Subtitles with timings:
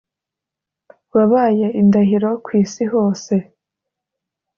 [1.15, 3.33] wabaye indahiro ku isi hose,